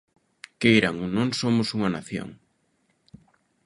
[0.61, 2.29] Queiran ou non, somos unha nación.